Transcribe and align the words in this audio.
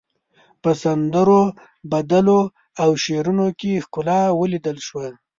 په 0.61 0.69
سندرو، 0.81 1.43
بدلو 1.91 2.39
او 2.83 2.89
شعرونو 3.03 3.47
کې 3.59 3.81
ښکلا 3.85 4.21
وليدل 4.39 4.77
شوه. 4.87 5.07